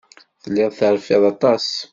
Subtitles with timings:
[0.41, 1.67] Telliḍ terfiḍ aṭas.